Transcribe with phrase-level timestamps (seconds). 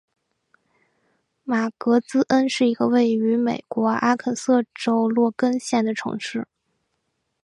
[1.43, 6.47] 马格兹恩是一个位于美国阿肯色州洛根县的城市。